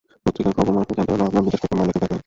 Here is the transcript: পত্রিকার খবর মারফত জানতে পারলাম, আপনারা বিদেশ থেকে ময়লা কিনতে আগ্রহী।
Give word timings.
পত্রিকার 0.23 0.53
খবর 0.57 0.73
মারফত 0.75 0.91
জানতে 0.97 1.11
পারলাম, 1.11 1.27
আপনারা 1.29 1.45
বিদেশ 1.45 1.59
থেকে 1.63 1.75
ময়লা 1.79 1.91
কিনতে 1.93 2.05
আগ্রহী। 2.05 2.19